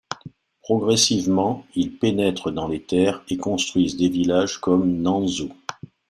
[0.63, 5.51] Progressivement, ils pénètrent dans les terres, et construisent des villages comme Nanzhou.